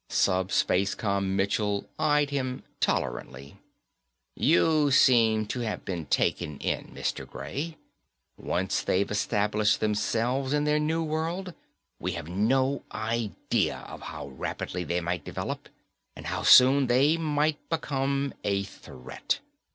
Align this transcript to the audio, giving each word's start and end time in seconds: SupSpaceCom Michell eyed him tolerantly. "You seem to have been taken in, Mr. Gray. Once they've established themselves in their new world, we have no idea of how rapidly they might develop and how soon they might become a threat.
SupSpaceCom 0.09 1.35
Michell 1.35 1.87
eyed 1.99 2.31
him 2.31 2.63
tolerantly. 2.79 3.59
"You 4.35 4.89
seem 4.89 5.45
to 5.45 5.59
have 5.59 5.85
been 5.85 6.07
taken 6.07 6.57
in, 6.57 6.87
Mr. 6.95 7.29
Gray. 7.29 7.77
Once 8.35 8.81
they've 8.81 9.11
established 9.11 9.79
themselves 9.79 10.53
in 10.53 10.63
their 10.63 10.79
new 10.79 11.03
world, 11.03 11.53
we 11.99 12.13
have 12.13 12.27
no 12.27 12.81
idea 12.91 13.77
of 13.87 14.01
how 14.01 14.29
rapidly 14.29 14.83
they 14.83 15.01
might 15.01 15.23
develop 15.23 15.69
and 16.15 16.25
how 16.25 16.41
soon 16.41 16.87
they 16.87 17.15
might 17.15 17.59
become 17.69 18.33
a 18.43 18.63
threat. 18.63 19.37